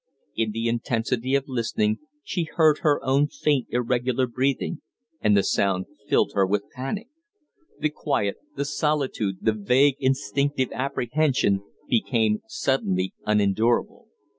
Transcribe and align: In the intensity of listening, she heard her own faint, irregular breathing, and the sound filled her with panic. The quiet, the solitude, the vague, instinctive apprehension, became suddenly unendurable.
In 0.35 0.49
the 0.49 0.67
intensity 0.67 1.35
of 1.35 1.47
listening, 1.47 1.99
she 2.23 2.45
heard 2.55 2.79
her 2.79 2.99
own 3.05 3.27
faint, 3.27 3.67
irregular 3.69 4.25
breathing, 4.25 4.81
and 5.19 5.37
the 5.37 5.43
sound 5.43 5.85
filled 6.09 6.31
her 6.33 6.43
with 6.43 6.71
panic. 6.73 7.07
The 7.79 7.89
quiet, 7.91 8.37
the 8.55 8.65
solitude, 8.65 9.37
the 9.43 9.53
vague, 9.53 9.97
instinctive 9.99 10.71
apprehension, 10.71 11.61
became 11.87 12.41
suddenly 12.47 13.13
unendurable. 13.27 14.07